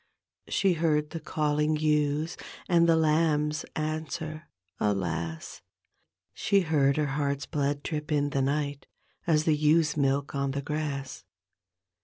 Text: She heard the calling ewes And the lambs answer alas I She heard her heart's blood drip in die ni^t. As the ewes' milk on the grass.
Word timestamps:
She 0.47 0.73
heard 0.73 1.11
the 1.11 1.19
calling 1.19 1.75
ewes 1.77 2.35
And 2.67 2.89
the 2.89 2.95
lambs 2.95 3.65
answer 3.75 4.47
alas 4.79 5.61
I 5.61 5.65
She 6.33 6.61
heard 6.61 6.97
her 6.97 7.05
heart's 7.05 7.45
blood 7.45 7.83
drip 7.83 8.11
in 8.11 8.31
die 8.31 8.39
ni^t. 8.41 8.83
As 9.27 9.43
the 9.43 9.55
ewes' 9.55 9.95
milk 9.95 10.33
on 10.33 10.51
the 10.57 10.63
grass. 10.63 11.23